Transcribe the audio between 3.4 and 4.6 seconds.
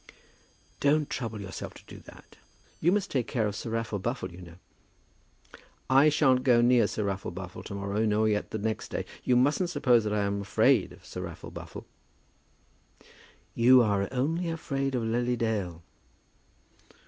of Sir Raffle Buffle, you know."